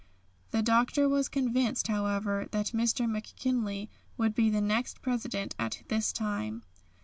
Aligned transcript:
The 0.49 0.63
Doctor 0.63 1.07
was 1.07 1.29
convinced 1.29 1.87
however 1.87 2.47
that 2.53 2.69
Mr. 2.73 3.07
McKinley 3.07 3.87
would 4.17 4.33
be 4.33 4.49
the 4.49 4.59
next 4.59 5.03
President 5.03 5.53
at 5.59 5.83
this 5.89 6.11
time. 6.11 6.63